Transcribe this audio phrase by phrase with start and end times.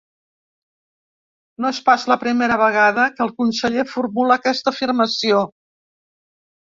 [1.65, 5.47] No és pas la primera vegada que el conseller formula aquesta afirmació.